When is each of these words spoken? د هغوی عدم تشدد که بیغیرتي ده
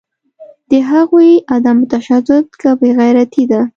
د 0.69 0.71
هغوی 0.91 1.31
عدم 1.55 1.77
تشدد 1.91 2.45
که 2.61 2.69
بیغیرتي 2.81 3.43
ده 3.51 3.61